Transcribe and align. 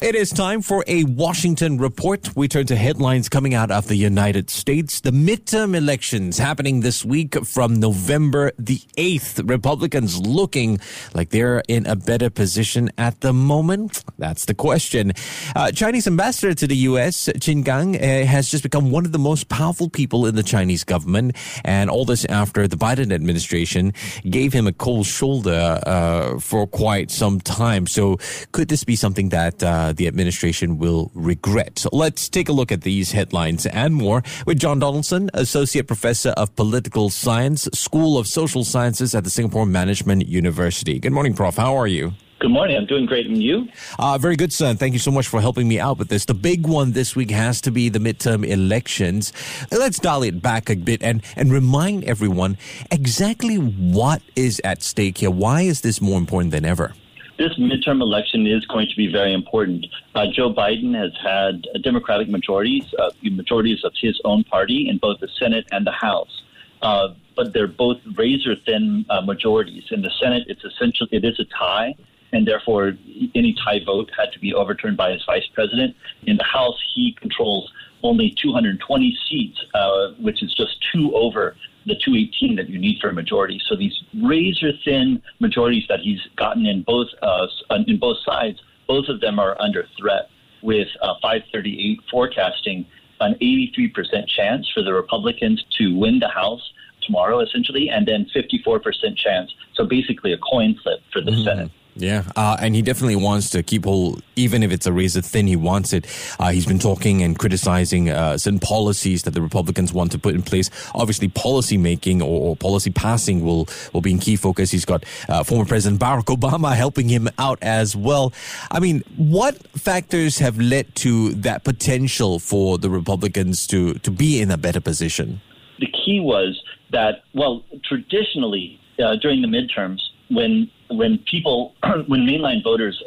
It 0.00 0.14
is 0.14 0.30
time 0.30 0.62
for 0.62 0.84
a 0.86 1.02
Washington 1.02 1.76
report. 1.76 2.36
We 2.36 2.46
turn 2.46 2.66
to 2.66 2.76
headlines 2.76 3.28
coming 3.28 3.54
out 3.54 3.72
of 3.72 3.88
the 3.88 3.96
United 3.96 4.48
States. 4.48 5.00
The 5.00 5.10
midterm 5.10 5.76
elections 5.76 6.38
happening 6.38 6.82
this 6.82 7.04
week 7.04 7.34
from 7.44 7.80
November 7.80 8.52
the 8.60 8.78
8th. 8.96 9.50
Republicans 9.50 10.16
looking 10.20 10.78
like 11.14 11.30
they're 11.30 11.64
in 11.66 11.84
a 11.88 11.96
better 11.96 12.30
position 12.30 12.92
at 12.96 13.22
the 13.22 13.32
moment. 13.32 14.04
That's 14.18 14.44
the 14.44 14.54
question. 14.54 15.14
Uh, 15.56 15.72
Chinese 15.72 16.06
ambassador 16.06 16.54
to 16.54 16.68
the 16.68 16.76
U.S., 16.76 17.28
Qin 17.34 17.64
Gang, 17.64 17.96
uh, 17.96 18.24
has 18.24 18.48
just 18.48 18.62
become 18.62 18.92
one 18.92 19.04
of 19.04 19.10
the 19.10 19.18
most 19.18 19.48
powerful 19.48 19.90
people 19.90 20.26
in 20.26 20.36
the 20.36 20.44
Chinese 20.44 20.84
government. 20.84 21.34
And 21.64 21.90
all 21.90 22.04
this 22.04 22.24
after 22.26 22.68
the 22.68 22.76
Biden 22.76 23.12
administration 23.12 23.92
gave 24.30 24.52
him 24.52 24.68
a 24.68 24.72
cold 24.72 25.06
shoulder 25.06 25.80
uh, 25.84 26.38
for 26.38 26.68
quite 26.68 27.10
some 27.10 27.40
time. 27.40 27.88
So 27.88 28.18
could 28.52 28.68
this 28.68 28.84
be 28.84 28.94
something 28.94 29.30
that 29.30 29.60
uh, 29.88 29.92
the 29.92 30.06
administration 30.06 30.78
will 30.78 31.10
regret. 31.14 31.78
So 31.78 31.88
let's 31.92 32.28
take 32.28 32.48
a 32.48 32.52
look 32.52 32.70
at 32.70 32.82
these 32.82 33.12
headlines 33.12 33.64
and 33.66 33.94
more 33.94 34.22
with 34.46 34.58
John 34.58 34.78
Donaldson, 34.78 35.30
Associate 35.34 35.86
Professor 35.86 36.30
of 36.30 36.54
Political 36.56 37.10
Science, 37.10 37.68
School 37.72 38.18
of 38.18 38.26
Social 38.26 38.64
Sciences 38.64 39.14
at 39.14 39.24
the 39.24 39.30
Singapore 39.30 39.66
Management 39.66 40.28
University. 40.28 40.98
Good 40.98 41.12
morning, 41.12 41.34
Prof. 41.34 41.56
How 41.56 41.76
are 41.76 41.86
you? 41.86 42.12
Good 42.40 42.50
morning. 42.50 42.76
I'm 42.76 42.86
doing 42.86 43.06
great. 43.06 43.26
And 43.26 43.42
you? 43.42 43.68
Uh, 43.98 44.16
very 44.16 44.36
good, 44.36 44.52
son. 44.52 44.76
Thank 44.76 44.92
you 44.92 45.00
so 45.00 45.10
much 45.10 45.26
for 45.26 45.40
helping 45.40 45.66
me 45.66 45.80
out 45.80 45.98
with 45.98 46.08
this. 46.08 46.24
The 46.24 46.34
big 46.34 46.68
one 46.68 46.92
this 46.92 47.16
week 47.16 47.30
has 47.30 47.60
to 47.62 47.72
be 47.72 47.88
the 47.88 47.98
midterm 47.98 48.46
elections. 48.46 49.32
Let's 49.72 49.98
dial 49.98 50.22
it 50.22 50.40
back 50.40 50.70
a 50.70 50.76
bit 50.76 51.02
and, 51.02 51.22
and 51.34 51.50
remind 51.50 52.04
everyone 52.04 52.56
exactly 52.92 53.56
what 53.56 54.22
is 54.36 54.60
at 54.62 54.82
stake 54.82 55.18
here. 55.18 55.32
Why 55.32 55.62
is 55.62 55.80
this 55.80 56.00
more 56.00 56.18
important 56.18 56.52
than 56.52 56.64
ever? 56.64 56.94
This 57.38 57.54
midterm 57.54 58.00
election 58.02 58.46
is 58.46 58.66
going 58.66 58.88
to 58.88 58.96
be 58.96 59.10
very 59.10 59.32
important. 59.32 59.86
Uh, 60.14 60.26
Joe 60.32 60.52
Biden 60.52 60.94
has 60.94 61.12
had 61.22 61.66
Democratic 61.82 62.28
majorities, 62.28 62.84
uh, 62.98 63.10
majorities 63.22 63.84
of 63.84 63.92
his 64.00 64.20
own 64.24 64.44
party 64.44 64.88
in 64.88 64.98
both 64.98 65.20
the 65.20 65.28
Senate 65.38 65.66
and 65.70 65.86
the 65.86 65.92
House. 65.92 66.42
Uh, 66.82 67.08
but 67.36 67.52
they're 67.52 67.68
both 67.68 67.98
razor 68.16 68.56
thin 68.66 69.06
uh, 69.08 69.20
majorities. 69.20 69.84
In 69.90 70.02
the 70.02 70.10
Senate, 70.20 70.44
it's 70.48 70.64
essentially 70.64 71.08
it 71.12 71.24
is 71.24 71.38
a 71.38 71.44
tie, 71.44 71.94
and 72.32 72.46
therefore 72.46 72.94
any 73.34 73.54
tie 73.64 73.80
vote 73.84 74.10
had 74.16 74.32
to 74.32 74.38
be 74.40 74.52
overturned 74.52 74.96
by 74.96 75.12
his 75.12 75.24
vice 75.24 75.46
president. 75.54 75.96
In 76.24 76.36
the 76.36 76.44
House, 76.44 76.78
he 76.94 77.16
controls 77.20 77.72
only 78.02 78.34
220 78.40 79.18
seats, 79.28 79.58
uh, 79.74 80.08
which 80.20 80.42
is 80.42 80.54
just 80.54 80.76
two 80.92 81.14
over 81.14 81.56
the 81.86 81.94
218 81.94 82.56
that 82.56 82.68
you 82.68 82.78
need 82.78 82.98
for 83.00 83.08
a 83.08 83.12
majority. 83.12 83.60
So 83.66 83.76
these 83.76 83.96
razor 84.22 84.72
thin 84.84 85.22
majorities 85.40 85.84
that 85.88 86.00
he's 86.00 86.20
gotten 86.36 86.66
in 86.66 86.82
both 86.82 87.08
uh, 87.22 87.46
in 87.86 87.98
both 87.98 88.18
sides, 88.24 88.60
both 88.86 89.08
of 89.08 89.20
them 89.20 89.38
are 89.38 89.60
under 89.60 89.86
threat. 89.98 90.30
With 90.60 90.88
uh, 91.02 91.14
538 91.22 92.00
forecasting 92.10 92.84
an 93.20 93.34
83% 93.40 94.26
chance 94.26 94.68
for 94.74 94.82
the 94.82 94.92
Republicans 94.92 95.64
to 95.78 95.96
win 95.96 96.18
the 96.18 96.28
House 96.28 96.72
tomorrow, 97.02 97.40
essentially, 97.40 97.88
and 97.88 98.06
then 98.06 98.26
54% 98.34 99.16
chance. 99.16 99.54
So 99.74 99.84
basically, 99.84 100.32
a 100.32 100.38
coin 100.38 100.76
flip 100.82 101.00
for 101.12 101.20
the 101.20 101.30
mm-hmm. 101.30 101.44
Senate. 101.44 101.70
Yeah, 101.98 102.22
uh, 102.36 102.56
and 102.60 102.76
he 102.76 102.82
definitely 102.82 103.16
wants 103.16 103.50
to 103.50 103.62
keep 103.64 103.84
hold, 103.84 104.22
even 104.36 104.62
if 104.62 104.70
it's 104.70 104.86
a 104.86 104.92
razor 104.92 105.20
thin, 105.20 105.48
he 105.48 105.56
wants 105.56 105.92
it. 105.92 106.06
Uh, 106.38 106.50
he's 106.50 106.64
been 106.64 106.78
talking 106.78 107.22
and 107.22 107.36
criticizing 107.36 108.08
uh, 108.08 108.38
certain 108.38 108.60
policies 108.60 109.24
that 109.24 109.32
the 109.32 109.42
Republicans 109.42 109.92
want 109.92 110.12
to 110.12 110.18
put 110.18 110.36
in 110.36 110.42
place. 110.42 110.70
Obviously, 110.94 111.26
policy 111.28 111.76
making 111.76 112.22
or, 112.22 112.50
or 112.50 112.56
policy 112.56 112.90
passing 112.92 113.44
will, 113.44 113.68
will 113.92 114.00
be 114.00 114.12
in 114.12 114.20
key 114.20 114.36
focus. 114.36 114.70
He's 114.70 114.84
got 114.84 115.04
uh, 115.28 115.42
former 115.42 115.64
President 115.64 116.00
Barack 116.00 116.26
Obama 116.26 116.72
helping 116.76 117.08
him 117.08 117.28
out 117.36 117.58
as 117.62 117.96
well. 117.96 118.32
I 118.70 118.78
mean, 118.78 119.02
what 119.16 119.56
factors 119.76 120.38
have 120.38 120.56
led 120.60 120.94
to 120.96 121.30
that 121.34 121.64
potential 121.64 122.38
for 122.38 122.78
the 122.78 122.90
Republicans 122.90 123.66
to, 123.66 123.94
to 123.94 124.10
be 124.12 124.40
in 124.40 124.52
a 124.52 124.56
better 124.56 124.80
position? 124.80 125.40
The 125.80 125.86
key 125.86 126.20
was 126.20 126.62
that, 126.92 127.24
well, 127.34 127.64
traditionally, 127.84 128.78
uh, 129.02 129.16
during 129.16 129.42
the 129.42 129.48
midterms, 129.48 129.98
when 130.30 130.70
when 130.90 131.18
people 131.18 131.74
when 132.06 132.20
mainline 132.26 132.62
voters 132.62 133.02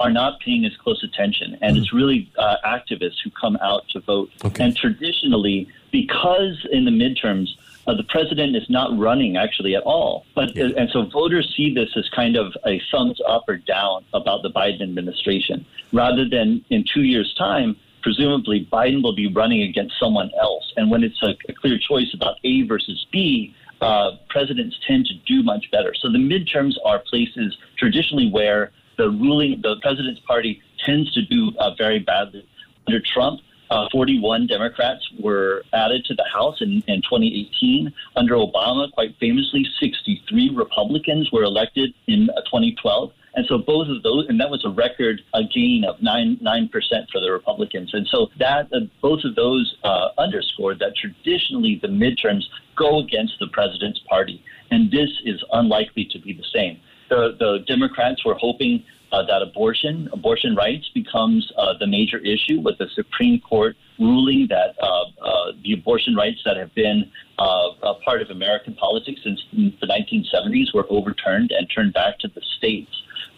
are 0.00 0.10
not 0.10 0.40
paying 0.40 0.64
as 0.64 0.76
close 0.76 1.02
attention, 1.02 1.58
and 1.62 1.76
mm. 1.76 1.80
it's 1.80 1.92
really 1.92 2.30
uh, 2.38 2.56
activists 2.64 3.16
who 3.22 3.30
come 3.30 3.56
out 3.62 3.88
to 3.90 4.00
vote. 4.00 4.30
Okay. 4.44 4.64
And 4.64 4.76
traditionally, 4.76 5.68
because 5.90 6.66
in 6.70 6.84
the 6.84 6.90
midterms. 6.90 7.48
Uh, 7.88 7.94
the 7.94 8.02
president 8.02 8.56
is 8.56 8.68
not 8.68 8.90
running 8.98 9.36
actually 9.36 9.76
at 9.76 9.82
all, 9.84 10.26
but 10.34 10.56
yeah. 10.56 10.70
and 10.76 10.90
so 10.90 11.04
voters 11.04 11.54
see 11.56 11.72
this 11.72 11.88
as 11.94 12.08
kind 12.08 12.34
of 12.34 12.52
a 12.66 12.82
thumbs 12.90 13.20
up 13.28 13.44
or 13.46 13.58
down 13.58 14.04
about 14.12 14.42
the 14.42 14.50
Biden 14.50 14.82
administration, 14.82 15.64
rather 15.92 16.28
than 16.28 16.64
in 16.68 16.84
two 16.92 17.04
years' 17.04 17.32
time 17.34 17.76
presumably 18.06 18.64
Biden 18.72 19.02
will 19.02 19.16
be 19.16 19.26
running 19.26 19.62
against 19.62 19.98
someone 19.98 20.30
else. 20.40 20.72
And 20.76 20.92
when 20.92 21.02
it's 21.02 21.20
a, 21.24 21.36
a 21.48 21.52
clear 21.52 21.76
choice 21.76 22.14
about 22.14 22.36
A 22.44 22.62
versus 22.62 23.04
B, 23.10 23.52
uh, 23.80 24.12
presidents 24.28 24.76
tend 24.86 25.06
to 25.06 25.14
do 25.26 25.42
much 25.42 25.70
better. 25.70 25.94
So 26.00 26.10
the 26.10 26.18
midterms 26.18 26.74
are 26.84 26.98
places 26.98 27.56
traditionally 27.78 28.30
where 28.30 28.72
the 28.96 29.10
ruling, 29.10 29.60
the 29.62 29.76
president's 29.82 30.20
party 30.20 30.62
tends 30.84 31.12
to 31.12 31.22
do 31.22 31.52
uh, 31.58 31.74
very 31.76 31.98
badly. 31.98 32.46
Under 32.86 33.00
Trump, 33.00 33.40
uh, 33.70 33.88
41 33.90 34.46
Democrats 34.46 35.06
were 35.20 35.62
added 35.72 36.04
to 36.06 36.14
the 36.14 36.24
House 36.32 36.60
in, 36.60 36.82
in 36.86 37.02
2018. 37.02 37.92
Under 38.14 38.34
Obama, 38.34 38.90
quite 38.92 39.16
famously, 39.18 39.66
63 39.80 40.50
Republicans 40.54 41.30
were 41.32 41.42
elected 41.42 41.92
in 42.06 42.30
uh, 42.30 42.42
2012. 42.42 43.10
And 43.36 43.44
so 43.46 43.58
both 43.58 43.88
of 43.88 44.02
those, 44.02 44.26
and 44.28 44.40
that 44.40 44.50
was 44.50 44.64
a 44.64 44.70
record 44.70 45.20
a 45.34 45.44
gain 45.44 45.84
of 45.86 46.00
nine 46.02 46.38
nine 46.40 46.68
percent 46.68 47.08
for 47.12 47.20
the 47.20 47.30
Republicans. 47.30 47.90
And 47.92 48.08
so 48.10 48.28
that 48.38 48.66
uh, 48.72 48.80
both 49.02 49.20
of 49.24 49.34
those 49.34 49.76
uh, 49.84 50.08
underscored 50.16 50.78
that 50.78 50.94
traditionally 50.96 51.78
the 51.80 51.88
midterms 51.88 52.44
go 52.76 52.98
against 52.98 53.34
the 53.38 53.48
president's 53.48 54.00
party, 54.08 54.42
and 54.70 54.90
this 54.90 55.10
is 55.24 55.44
unlikely 55.52 56.08
to 56.12 56.18
be 56.18 56.32
the 56.32 56.46
same. 56.52 56.80
The 57.10 57.36
the 57.38 57.58
Democrats 57.68 58.24
were 58.24 58.36
hoping 58.36 58.82
uh, 59.12 59.22
that 59.26 59.42
abortion, 59.42 60.08
abortion 60.12 60.56
rights 60.56 60.90
becomes 60.94 61.52
uh, 61.58 61.74
the 61.78 61.86
major 61.86 62.18
issue 62.18 62.60
with 62.60 62.78
the 62.78 62.88
Supreme 62.94 63.40
Court 63.40 63.76
ruling 63.98 64.46
that 64.48 64.74
uh, 64.82 65.04
uh 65.22 65.52
the 65.62 65.74
abortion 65.74 66.14
rights 66.14 66.40
that 66.44 66.56
have 66.56 66.74
been 66.74 67.10
a 67.38 67.94
part 68.04 68.22
of 68.22 68.30
American 68.30 68.74
politics 68.74 69.20
since 69.22 69.40
the 69.52 69.86
1970s 69.86 70.74
were 70.74 70.86
overturned 70.88 71.50
and 71.50 71.68
turned 71.74 71.92
back 71.92 72.18
to 72.18 72.28
the 72.28 72.40
states. 72.56 72.90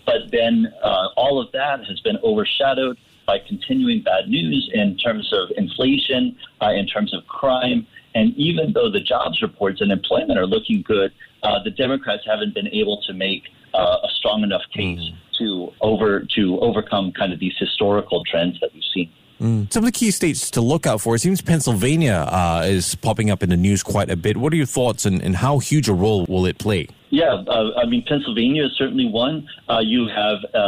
But 0.07 0.31
then 0.31 0.73
uh, 0.83 1.09
all 1.17 1.41
of 1.41 1.53
that 1.53 1.85
has 1.87 2.01
been 2.01 2.19
overshadowed 2.23 2.99
by 3.27 3.39
continuing 3.47 4.03
bad 4.03 4.29
news 4.29 4.71
in 4.73 4.97
terms 4.97 5.31
of 5.33 5.51
inflation, 5.57 6.37
in 6.63 6.87
terms 6.87 7.13
of 7.13 7.27
crime. 7.27 7.87
And 8.15 8.35
even 8.37 8.73
though 8.73 8.91
the 8.91 9.01
jobs 9.01 9.43
reports 9.43 9.83
and 9.83 9.93
employment 9.93 10.39
are 10.39 10.47
looking 10.47 10.83
good, 10.83 11.13
the 11.43 11.71
Democrats 11.71 12.23
haven't 12.27 12.55
been 12.55 12.69
able 12.69 13.03
to 13.03 13.13
make 13.13 13.43
uh, 13.75 13.99
a 14.03 14.09
strong 14.17 14.43
enough 14.43 14.63
case 14.73 14.99
mm. 14.99 15.15
to 15.39 15.73
over 15.81 16.27
to 16.37 16.59
overcome 16.61 17.13
kind 17.13 17.33
of 17.33 17.39
these 17.39 17.55
historical 17.59 18.25
trends 18.25 18.59
that 18.61 18.73
we've 18.73 18.83
seen. 18.95 19.11
Mm. 19.41 19.73
Some 19.73 19.85
of 19.85 19.93
the 19.93 19.93
key 19.93 20.11
states 20.11 20.51
to 20.53 20.61
look 20.61 20.87
out 20.87 21.01
for. 21.01 21.15
It 21.15 21.21
seems 21.21 21.41
Pennsylvania 21.41 22.27
uh, 22.29 22.65
is 22.67 22.95
popping 22.97 23.31
up 23.31 23.43
in 23.43 23.51
the 23.51 23.57
news 23.57 23.83
quite 23.83 24.11
a 24.11 24.17
bit. 24.17 24.37
What 24.37 24.53
are 24.53 24.57
your 24.57 24.67
thoughts, 24.67 25.07
and, 25.07 25.23
and 25.23 25.37
how 25.37 25.59
huge 25.59 25.89
a 25.89 25.93
role 25.93 26.25
will 26.27 26.47
it 26.47 26.59
play? 26.59 26.89
Yeah, 27.11 27.43
uh, 27.47 27.71
I 27.77 27.87
mean, 27.87 28.05
Pennsylvania 28.07 28.67
is 28.67 28.73
certainly 28.77 29.09
one. 29.09 29.49
Uh, 29.69 29.81
you 29.81 30.09
have 30.09 30.39
uh, 30.55 30.59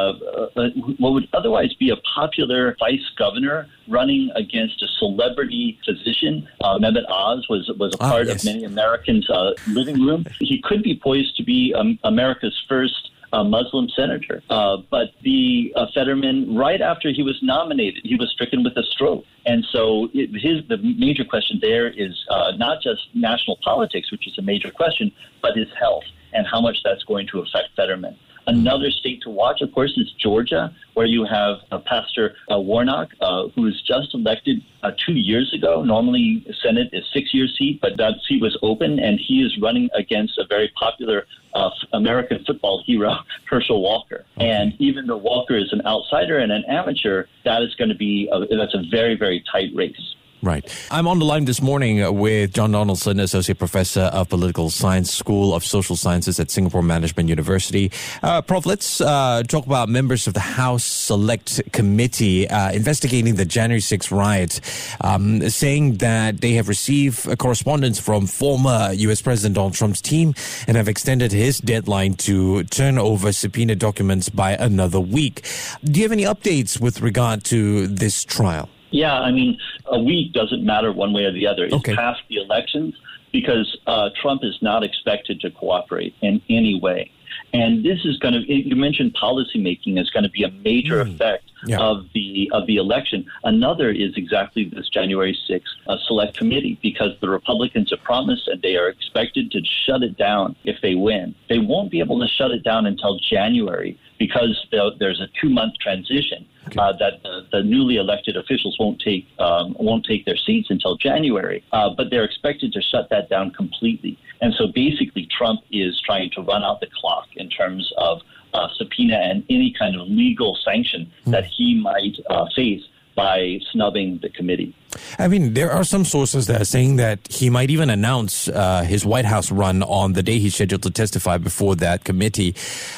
uh, 0.56 0.70
what 0.98 1.12
would 1.12 1.28
otherwise 1.32 1.74
be 1.74 1.90
a 1.90 1.96
popular 2.14 2.76
vice 2.78 3.08
governor 3.18 3.68
running 3.88 4.30
against 4.34 4.82
a 4.82 4.88
celebrity 4.98 5.78
physician. 5.84 6.48
Uh, 6.62 6.78
Mehmet 6.78 7.08
Oz 7.10 7.46
was 7.48 7.70
was 7.78 7.94
a 7.94 8.02
ah, 8.02 8.10
part 8.10 8.26
yes. 8.26 8.42
of 8.42 8.44
many 8.46 8.64
Americans' 8.64 9.28
living 9.68 10.00
room. 10.00 10.24
He 10.40 10.62
could 10.62 10.82
be 10.82 10.98
poised 10.98 11.36
to 11.36 11.44
be 11.44 11.74
um, 11.76 11.98
America's 12.04 12.58
first 12.68 13.10
a 13.32 13.44
Muslim 13.44 13.88
senator. 13.90 14.42
Uh, 14.50 14.78
but 14.90 15.12
the 15.22 15.72
uh, 15.76 15.86
Fetterman, 15.94 16.56
right 16.56 16.80
after 16.80 17.10
he 17.12 17.22
was 17.22 17.38
nominated, 17.42 18.02
he 18.04 18.16
was 18.16 18.30
stricken 18.30 18.64
with 18.64 18.76
a 18.76 18.82
stroke. 18.82 19.24
And 19.46 19.64
so 19.70 20.08
it, 20.12 20.30
his 20.32 20.66
the 20.68 20.78
major 20.78 21.24
question 21.24 21.58
there 21.60 21.88
is 21.88 22.24
uh, 22.28 22.52
not 22.56 22.82
just 22.82 23.02
national 23.14 23.58
politics, 23.62 24.10
which 24.10 24.26
is 24.26 24.36
a 24.38 24.42
major 24.42 24.70
question, 24.70 25.12
but 25.42 25.56
his 25.56 25.68
health 25.78 26.04
and 26.32 26.46
how 26.46 26.60
much 26.60 26.78
that's 26.84 27.04
going 27.04 27.26
to 27.28 27.40
affect 27.40 27.68
Fetterman. 27.76 28.16
Another 28.46 28.90
state 28.90 29.22
to 29.22 29.30
watch, 29.30 29.60
of 29.60 29.72
course, 29.72 29.92
is 29.96 30.10
Georgia, 30.18 30.74
where 30.94 31.06
you 31.06 31.24
have 31.24 31.58
uh, 31.70 31.78
Pastor 31.78 32.34
uh, 32.50 32.58
Warnock, 32.58 33.10
uh, 33.20 33.48
who 33.54 33.62
was 33.62 33.80
just 33.82 34.14
elected 34.14 34.62
uh, 34.82 34.90
two 35.06 35.12
years 35.12 35.52
ago. 35.54 35.84
Normally, 35.84 36.44
Senate 36.62 36.88
is 36.92 37.04
six-year 37.12 37.46
seat, 37.46 37.80
but 37.80 37.96
that 37.98 38.14
seat 38.26 38.40
was 38.40 38.58
open, 38.62 38.98
and 38.98 39.20
he 39.20 39.42
is 39.42 39.56
running 39.60 39.88
against 39.94 40.38
a 40.38 40.46
very 40.48 40.72
popular 40.76 41.26
uh, 41.54 41.70
American 41.92 42.44
football 42.44 42.82
hero, 42.84 43.14
Herschel 43.48 43.82
Walker. 43.82 44.24
And 44.38 44.74
even 44.78 45.06
though 45.06 45.18
Walker 45.18 45.56
is 45.56 45.72
an 45.72 45.82
outsider 45.86 46.38
and 46.38 46.50
an 46.50 46.64
amateur, 46.66 47.26
that 47.44 47.62
is 47.62 47.74
going 47.74 47.90
to 47.90 47.96
be 47.96 48.28
a, 48.32 48.40
that's 48.56 48.74
a 48.74 48.82
very 48.90 49.16
very 49.16 49.44
tight 49.52 49.70
race. 49.74 50.16
Right. 50.42 50.64
I'm 50.90 51.06
on 51.06 51.18
the 51.18 51.26
line 51.26 51.44
this 51.44 51.60
morning 51.60 52.16
with 52.16 52.54
John 52.54 52.72
Donaldson, 52.72 53.20
Associate 53.20 53.58
Professor 53.58 54.00
of 54.00 54.30
Political 54.30 54.70
Science, 54.70 55.12
School 55.12 55.54
of 55.54 55.62
Social 55.62 55.96
Sciences 55.96 56.40
at 56.40 56.50
Singapore 56.50 56.82
Management 56.82 57.28
University. 57.28 57.92
Uh, 58.22 58.40
Prof, 58.40 58.64
let's 58.64 59.02
uh, 59.02 59.42
talk 59.48 59.66
about 59.66 59.90
members 59.90 60.26
of 60.26 60.32
the 60.32 60.40
House 60.40 60.82
Select 60.82 61.60
Committee 61.72 62.48
uh, 62.48 62.72
investigating 62.72 63.34
the 63.34 63.44
January 63.44 63.80
6 63.80 64.10
riots, 64.10 64.62
um, 65.02 65.46
saying 65.50 65.96
that 65.98 66.40
they 66.40 66.52
have 66.52 66.68
received 66.68 67.38
correspondence 67.38 68.00
from 68.00 68.26
former 68.26 68.92
U.S. 68.94 69.20
President 69.20 69.56
Donald 69.56 69.74
Trump's 69.74 70.00
team 70.00 70.34
and 70.66 70.74
have 70.78 70.88
extended 70.88 71.32
his 71.32 71.58
deadline 71.58 72.14
to 72.14 72.64
turn 72.64 72.96
over 72.96 73.30
subpoena 73.32 73.74
documents 73.74 74.30
by 74.30 74.52
another 74.52 75.00
week. 75.00 75.44
Do 75.84 76.00
you 76.00 76.04
have 76.04 76.12
any 76.12 76.24
updates 76.24 76.80
with 76.80 77.02
regard 77.02 77.44
to 77.44 77.86
this 77.88 78.24
trial? 78.24 78.70
Yeah, 78.90 79.18
I 79.18 79.30
mean, 79.30 79.58
a 79.86 80.00
week 80.00 80.32
doesn't 80.32 80.64
matter 80.64 80.92
one 80.92 81.12
way 81.12 81.24
or 81.24 81.32
the 81.32 81.46
other. 81.46 81.64
It's 81.64 81.74
okay. 81.74 81.94
past 81.94 82.20
the 82.28 82.36
elections 82.36 82.94
because 83.32 83.78
uh, 83.86 84.10
Trump 84.20 84.42
is 84.44 84.58
not 84.60 84.82
expected 84.82 85.40
to 85.40 85.50
cooperate 85.50 86.14
in 86.20 86.42
any 86.48 86.78
way. 86.80 87.10
And 87.52 87.84
this 87.84 88.04
is 88.04 88.18
going 88.18 88.34
to, 88.34 88.52
you 88.52 88.76
mentioned 88.76 89.14
policymaking 89.14 90.00
is 90.00 90.10
going 90.10 90.24
to 90.24 90.30
be 90.30 90.42
a 90.42 90.50
major 90.50 91.04
mm. 91.04 91.14
effect 91.14 91.49
yeah. 91.66 91.78
of 91.78 92.04
the 92.14 92.50
of 92.52 92.66
the 92.66 92.76
election. 92.76 93.24
Another 93.44 93.90
is 93.90 94.12
exactly 94.16 94.70
this 94.74 94.88
January 94.88 95.36
6th 95.48 95.62
uh, 95.88 95.96
select 96.06 96.36
committee 96.36 96.78
because 96.82 97.10
the 97.20 97.28
Republicans 97.28 97.90
have 97.90 98.02
promised 98.02 98.48
and 98.48 98.60
they 98.62 98.76
are 98.76 98.88
expected 98.88 99.50
to 99.52 99.60
shut 99.86 100.02
it 100.02 100.16
down 100.16 100.56
if 100.64 100.76
they 100.82 100.94
win. 100.94 101.34
They 101.48 101.58
won't 101.58 101.90
be 101.90 102.00
able 102.00 102.20
to 102.20 102.28
shut 102.28 102.50
it 102.50 102.62
down 102.62 102.86
until 102.86 103.18
January 103.18 103.98
because 104.18 104.66
there's 104.70 105.20
a 105.20 105.28
two 105.40 105.48
month 105.48 105.74
transition 105.80 106.46
okay. 106.66 106.78
uh, 106.78 106.92
that 106.98 107.22
the, 107.22 107.46
the, 107.52 107.62
newly 107.62 107.96
elected 107.96 108.36
officials 108.36 108.76
won't 108.78 109.00
take 109.00 109.26
um, 109.38 109.74
won't 109.78 110.04
take 110.04 110.26
their 110.26 110.36
seats 110.36 110.68
until 110.70 110.96
January. 110.96 111.64
Uh, 111.72 111.90
but 111.96 112.10
they're 112.10 112.24
expected 112.24 112.72
to 112.72 112.82
shut 112.82 113.08
that 113.10 113.28
down 113.28 113.50
completely. 113.50 114.18
And 114.42 114.54
so 114.54 114.68
basically, 114.68 115.26
Trump 115.36 115.60
is 115.72 116.00
trying 116.04 116.30
to 116.32 116.42
run 116.42 116.62
out 116.62 116.80
the 116.80 116.88
clock 117.00 117.28
in 117.34 117.48
terms 117.48 117.90
of 117.96 118.20
uh, 118.54 118.68
subpoena 118.76 119.16
and 119.16 119.44
any 119.50 119.74
kind 119.78 119.94
of 120.00 120.08
legal 120.08 120.56
sanction 120.64 121.10
mm. 121.26 121.32
that 121.32 121.44
he 121.44 121.74
might 121.74 122.16
uh, 122.28 122.46
face 122.54 122.82
by 123.14 123.58
snubbing 123.70 124.18
the 124.22 124.28
committee. 124.30 124.74
I 125.18 125.28
mean, 125.28 125.54
there 125.54 125.70
are 125.70 125.84
some 125.84 126.04
sources 126.04 126.46
that 126.46 126.60
are 126.60 126.64
saying 126.64 126.96
that 126.96 127.18
he 127.28 127.50
might 127.50 127.70
even 127.70 127.90
announce 127.90 128.48
uh, 128.48 128.82
his 128.82 129.04
White 129.04 129.24
House 129.24 129.52
run 129.52 129.82
on 129.82 130.14
the 130.14 130.22
day 130.22 130.38
he's 130.38 130.54
scheduled 130.54 130.82
to 130.84 130.90
testify 130.90 131.36
before 131.38 131.76
that 131.76 132.04
committee. 132.04 132.54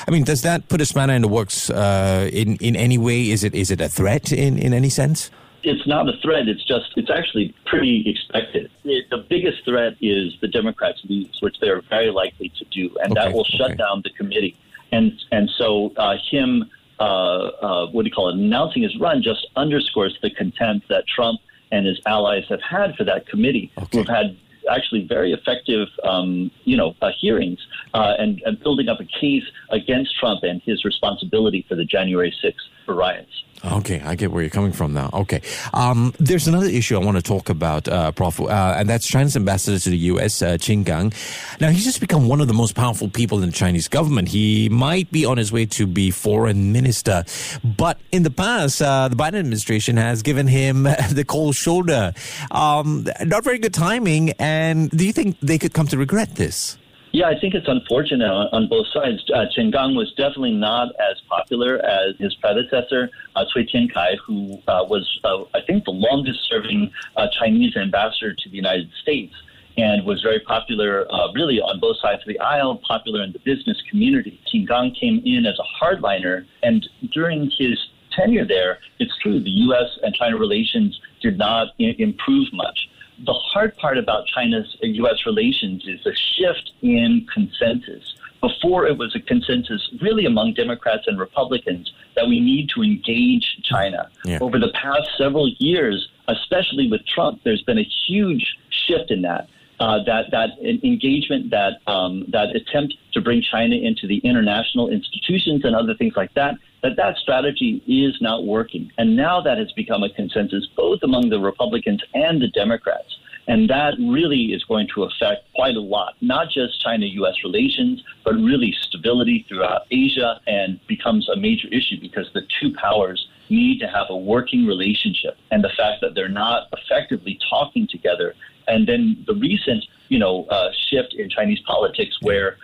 I 0.07 0.11
mean, 0.11 0.25
does 0.25 0.43
that 0.43 0.69
put 0.69 0.81
a 0.81 0.87
spanner 0.87 1.15
in 1.15 1.23
the 1.23 1.29
works 1.29 1.71
uh, 1.71 2.29
in 2.33 2.57
in 2.57 2.77
any 2.77 2.99
way? 2.99 3.31
Is 3.31 3.45
it 3.45 3.55
is 3.55 3.71
it 3.71 3.81
a 3.81 3.89
threat 3.89 4.33
in, 4.33 4.59
in 4.59 4.73
any 4.73 4.91
sense? 4.91 5.31
It's 5.65 5.87
not 5.87 6.09
a 6.09 6.17
threat. 6.23 6.49
It's 6.49 6.65
just 6.65 6.93
it's 6.97 7.11
actually 7.11 7.55
pretty 7.67 8.09
expected. 8.09 8.71
It, 8.85 9.11
the 9.11 9.19
biggest 9.19 9.65
threat 9.65 9.95
is 10.01 10.35
the 10.41 10.49
Democrats 10.49 11.01
lose, 11.09 11.39
which 11.41 11.57
they 11.61 11.69
are 11.69 11.83
very 11.83 12.11
likely 12.11 12.49
to 12.59 12.65
do, 12.67 12.97
and 13.03 13.13
okay, 13.13 13.21
that 13.21 13.35
will 13.35 13.45
shut 13.45 13.77
down 13.77 14.03
the 14.03 14.11
committee 14.11 14.57
and 14.93 15.13
and 15.33 15.51
so 15.59 15.93
uh, 15.97 16.17
him 16.31 16.71
uh, 17.01 17.03
uh, 17.03 17.87
what 17.91 18.03
do 18.03 18.09
you 18.09 18.15
call 18.15 18.29
it 18.29 18.37
announcing 18.37 18.83
his 18.83 18.97
run 19.01 19.23
just 19.23 19.47
underscores 19.57 20.17
the 20.23 20.31
contempt 20.31 20.89
that 20.89 21.05
Trump 21.09 21.41
and 21.73 21.87
his 21.87 22.01
allies 22.07 22.45
have 22.49 22.61
had 22.63 22.95
for 22.95 23.03
that 23.03 23.27
committee, 23.27 23.73
okay. 23.79 23.89
who 23.91 23.99
have 23.99 24.09
had 24.09 24.37
actually 24.71 25.05
very 25.09 25.33
effective, 25.33 25.89
um, 26.05 26.51
you 26.65 26.77
know, 26.77 26.95
uh, 27.03 27.11
hearings 27.19 27.59
uh, 27.95 28.15
and, 28.19 28.41
and, 28.45 28.61
building 28.61 28.89
up 28.89 29.01
a 29.01 29.05
case 29.05 29.43
against 29.71 30.17
Trump 30.17 30.45
and 30.45 30.63
his 30.63 30.85
responsibility 30.85 31.65
for 31.69 31.75
the 31.75 31.85
January 31.85 32.33
6th 32.45 32.55
riots. 32.89 33.43
Okay, 33.65 34.01
I 34.01 34.17
get 34.17 34.33
where 34.33 34.43
you're 34.43 34.51
coming 34.51 34.73
from 34.73 34.93
now. 34.93 35.09
Okay. 35.13 35.41
Um, 35.73 36.13
there's 36.19 36.49
another 36.49 36.67
issue 36.67 36.97
I 36.97 37.05
want 37.05 37.17
to 37.17 37.23
talk 37.23 37.49
about, 37.49 37.87
uh, 37.87 38.11
Prof, 38.11 38.41
uh, 38.41 38.75
and 38.77 38.89
that's 38.89 39.07
China's 39.07 39.37
ambassador 39.37 39.79
to 39.79 39.91
the 39.91 39.99
U.S., 39.99 40.43
uh, 40.43 40.55
Qin 40.55 40.85
Gang. 40.85 41.13
Now, 41.61 41.71
he's 41.71 41.85
just 41.85 42.01
become 42.01 42.27
one 42.27 42.41
of 42.41 42.49
the 42.49 42.55
most 42.55 42.75
powerful 42.75 43.09
people 43.09 43.41
in 43.41 43.51
the 43.51 43.55
Chinese 43.55 43.87
government. 43.87 44.29
He 44.29 44.69
might 44.69 45.13
be 45.13 45.25
on 45.25 45.37
his 45.37 45.53
way 45.53 45.67
to 45.67 45.87
be 45.87 46.11
foreign 46.11 46.73
minister, 46.73 47.25
but 47.63 48.01
in 48.11 48.25
the 48.25 48.31
past, 48.31 48.83
uh, 48.83 49.07
the 49.07 49.17
Biden 49.17 49.39
administration 49.39 49.97
has 49.97 50.23
given 50.23 50.49
him 50.49 50.83
the 51.13 51.25
cold 51.27 51.55
shoulder. 51.55 52.15
Um, 52.51 53.07
not 53.25 53.45
very 53.45 53.61
good 53.61 53.75
timing, 53.75 54.33
and 54.41 54.91
do 54.91 55.07
you 55.07 55.13
think 55.13 55.39
they 55.41 55.59
could 55.59 55.73
come 55.73 55.87
to 55.89 55.97
regret 55.97 56.35
this? 56.35 56.79
Yeah, 57.13 57.29
I 57.29 57.39
think 57.39 57.53
it's 57.55 57.69
unfortunate 57.69 58.31
on, 58.31 58.49
on 58.53 58.69
both 58.69 58.87
sides. 58.89 59.23
Uh, 59.31 59.45
Qin 59.55 59.71
Gang 59.71 59.95
was 59.95 60.11
definitely 60.17 60.53
not 60.55 60.89
as 60.99 61.21
popular 61.29 61.79
as 61.85 62.17
his 62.19 62.35
predecessor, 62.37 63.11
uh, 63.37 63.45
Cui 63.53 63.67
Tiankai, 63.67 64.17
who 64.27 64.55
uh, 64.67 64.85
was, 64.89 65.21
uh, 65.23 65.45
I 65.53 65.61
think, 65.61 65.85
the 65.85 65.91
longest 65.91 66.49
serving 66.49 66.91
uh, 67.19 67.27
Chinese 67.39 67.77
ambassador 67.77 68.33
to 68.33 68.49
the 68.49 68.57
United 68.57 68.91
States 69.03 69.35
and 69.77 70.07
was 70.07 70.23
very 70.23 70.41
popular 70.41 71.07
uh, 71.13 71.33
really 71.35 71.61
on 71.61 71.81
both 71.81 71.99
sides 72.01 72.23
of 72.23 72.29
the 72.29 72.39
aisle, 72.41 72.81
popular 72.87 73.23
in 73.23 73.33
the 73.33 73.41
business 73.41 73.83
community. 73.91 74.41
Qin 74.53 74.67
Gang 74.67 74.95
came 74.99 75.21
in 75.25 75.45
as 75.45 75.59
a 75.59 75.85
hardliner, 75.85 76.47
and 76.63 76.89
during 77.13 77.51
his 77.59 77.79
tenure 78.13 78.47
there, 78.47 78.79
it's 78.99 79.17
true, 79.19 79.39
the 79.39 79.51
U.S. 79.51 79.99
and 80.03 80.15
China 80.15 80.37
relations 80.39 80.99
did 81.21 81.37
not 81.37 81.69
I- 81.79 81.95
improve 81.99 82.49
much 82.55 82.89
the 83.25 83.33
hard 83.33 83.77
part 83.77 83.99
about 83.99 84.27
China's 84.27 84.77
U.S. 84.81 85.27
relations 85.27 85.85
is 85.87 86.01
the 86.05 86.15
shift 86.15 86.73
in 86.83 87.27
consensus. 87.33 88.15
Before 88.41 88.87
it 88.87 88.99
was 88.99 89.15
a 89.15 89.21
consensus 89.21 89.89
really 90.01 90.27
among 90.27 90.55
Democrats 90.55 91.05
and 91.07 91.19
Republicans 91.19 91.93
that 92.17 92.27
we 92.27 92.41
need 92.41 92.69
to 92.71 92.83
engage 92.83 93.61
China. 93.63 94.11
Yeah. 94.25 94.39
Over 94.41 94.59
the 94.59 94.73
past 94.75 95.09
several 95.17 95.49
years, 95.59 96.09
especially 96.27 96.91
with 96.91 97.07
Trump, 97.07 97.41
there's 97.45 97.63
been 97.63 97.79
a 97.79 97.89
huge 98.07 98.57
shift 98.71 99.11
in 99.11 99.23
that. 99.23 99.49
Uh, 99.81 99.99
that 100.05 100.31
that 100.31 100.51
engagement, 100.63 101.51
that 101.51 101.81
um, 101.89 102.25
that 102.29 102.55
attempt 102.55 102.95
to 103.13 103.21
bring 103.21 103.43
China 103.43 103.75
into 103.75 104.07
the 104.07 104.19
international 104.19 104.89
institutions 104.89 105.65
and 105.65 105.75
other 105.75 105.95
things 105.95 106.15
like 106.15 106.33
that, 106.35 106.55
that 106.83 106.97
that 106.97 107.17
strategy 107.17 107.83
is 107.87 108.21
not 108.21 108.45
working. 108.45 108.91
And 108.99 109.17
now 109.17 109.41
that 109.41 109.59
has 109.59 109.73
become 109.73 110.03
a 110.03 110.11
consensus 110.11 110.67
both 110.77 111.01
among 111.03 111.31
the 111.31 111.41
Republicans 111.41 112.03
and 112.15 112.43
the 112.43 112.49
Democrats. 112.49 113.19
And 113.49 113.69
that 113.71 113.95
really 113.99 114.53
is 114.53 114.63
going 114.65 114.89
to 114.95 115.03
affect 115.05 115.53
quite 115.55 115.75
a 115.75 115.81
lot, 115.81 116.15
not 116.21 116.51
just 116.51 116.81
China 116.81 117.07
US 117.07 117.35
relations, 117.45 118.03
but 118.25 118.35
really 118.35 118.75
stability 118.83 119.45
throughout 119.49 119.83
Asia 119.91 120.41
and 120.47 120.79
becomes 120.87 121.29
a 121.29 121.37
major 121.37 121.69
issue 121.69 122.01
because 122.01 122.31
the 122.35 122.43
two 122.61 122.73
powers 122.75 123.27
need 123.51 123.81
to 123.81 123.89
have 123.89 124.07
a 124.11 124.17
working 124.17 124.67
relationship. 124.67 125.37
And 125.51 125.63
the 125.63 125.71
fact 125.71 126.01
that 126.03 126.15
they're 126.15 126.29
not 126.29 126.69
effectively 126.73 127.39
talking 127.51 127.89
together. 127.89 128.35
And 128.69 128.87
then 128.87 129.25
the 129.27 129.35
recent, 129.35 129.85
you 130.09 130.21
know, 130.21 130.45
uh, 130.45 130.71
shift 130.89 131.15
in 131.15 131.29
Chinese 131.29 131.61
politics 131.67 132.17
where 132.23 132.59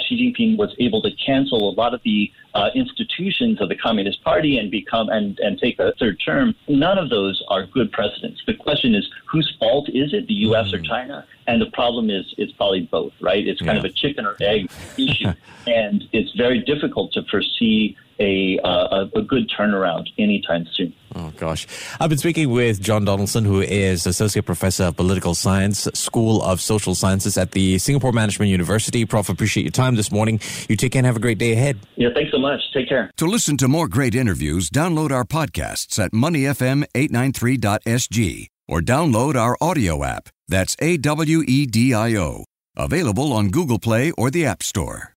Xi 0.00 0.34
Jinping 0.34 0.56
was 0.56 0.74
able 0.78 1.02
to 1.02 1.10
cancel 1.24 1.70
a 1.70 1.72
lot 1.72 1.94
of 1.94 2.00
the 2.04 2.32
uh, 2.54 2.70
institutions 2.74 3.60
of 3.60 3.68
the 3.68 3.76
Communist 3.76 4.22
Party 4.22 4.58
and 4.58 4.70
become 4.70 5.08
and, 5.08 5.38
and 5.40 5.58
take 5.58 5.78
a 5.78 5.92
third 5.98 6.20
term. 6.24 6.54
None 6.68 6.98
of 6.98 7.10
those 7.10 7.42
are 7.48 7.66
good 7.66 7.92
precedents. 7.92 8.42
The 8.46 8.54
question 8.54 8.94
is, 8.94 9.08
whose 9.30 9.54
fault 9.58 9.88
is 9.88 10.12
it, 10.12 10.26
the 10.26 10.34
U.S. 10.34 10.68
mm. 10.68 10.74
or 10.74 10.82
China? 10.82 11.26
And 11.46 11.60
the 11.60 11.70
problem 11.72 12.10
is, 12.10 12.34
it's 12.38 12.52
probably 12.52 12.82
both, 12.90 13.12
right? 13.20 13.46
It's 13.46 13.60
kind 13.60 13.76
yeah. 13.76 13.78
of 13.78 13.84
a 13.84 13.90
chicken 13.90 14.26
or 14.26 14.36
egg 14.40 14.70
issue, 14.98 15.32
and 15.66 16.04
it's 16.12 16.32
very 16.32 16.60
difficult 16.60 17.12
to 17.12 17.22
foresee 17.24 17.96
a, 18.18 18.58
uh, 18.60 19.06
a 19.14 19.22
good 19.22 19.50
turnaround 19.50 20.08
anytime 20.18 20.66
soon. 20.72 20.92
Oh, 21.18 21.32
gosh. 21.38 21.66
I've 21.98 22.10
been 22.10 22.18
speaking 22.18 22.50
with 22.50 22.78
John 22.78 23.06
Donaldson, 23.06 23.46
who 23.46 23.62
is 23.62 24.06
Associate 24.06 24.44
Professor 24.44 24.84
of 24.84 24.98
Political 24.98 25.34
Science, 25.34 25.88
School 25.94 26.42
of 26.42 26.60
Social 26.60 26.94
Sciences 26.94 27.38
at 27.38 27.52
the 27.52 27.78
Singapore 27.78 28.12
Management 28.12 28.50
University. 28.50 29.06
Prof, 29.06 29.30
appreciate 29.30 29.62
your 29.62 29.70
time 29.70 29.96
this 29.96 30.12
morning. 30.12 30.40
You 30.68 30.76
take 30.76 30.92
care 30.92 31.00
and 31.00 31.06
have 31.06 31.16
a 31.16 31.20
great 31.20 31.38
day 31.38 31.52
ahead. 31.52 31.78
Yeah, 31.94 32.10
thanks 32.12 32.32
so 32.32 32.38
much. 32.38 32.60
Take 32.74 32.90
care. 32.90 33.10
To 33.16 33.24
listen 33.24 33.56
to 33.58 33.66
more 33.66 33.88
great 33.88 34.14
interviews, 34.14 34.68
download 34.68 35.10
our 35.10 35.24
podcasts 35.24 35.98
at 35.98 36.12
moneyfm893.sg 36.12 38.46
or 38.68 38.80
download 38.80 39.36
our 39.36 39.56
audio 39.58 40.04
app. 40.04 40.28
That's 40.48 40.76
A 40.80 40.98
W 40.98 41.42
E 41.48 41.64
D 41.64 41.94
I 41.94 42.14
O. 42.16 42.44
Available 42.76 43.32
on 43.32 43.48
Google 43.48 43.78
Play 43.78 44.10
or 44.18 44.30
the 44.30 44.44
App 44.44 44.62
Store. 44.62 45.14